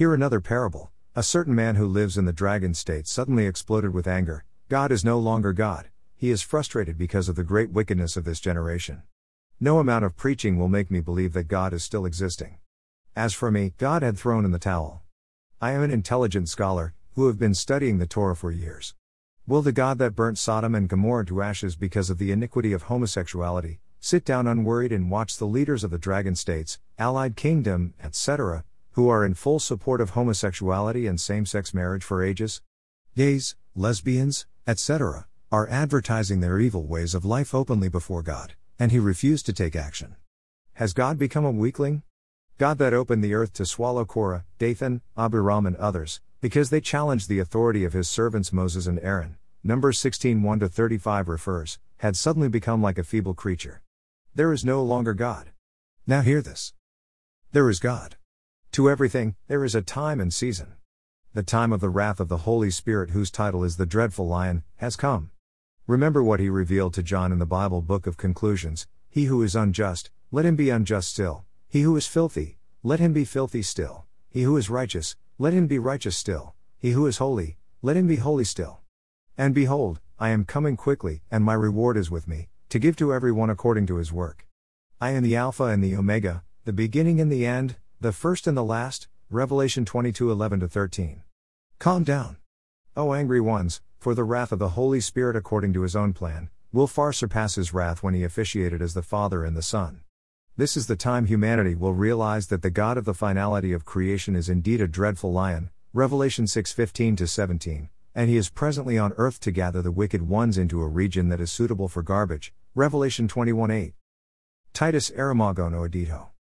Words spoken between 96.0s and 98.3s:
plan, will far surpass his wrath when he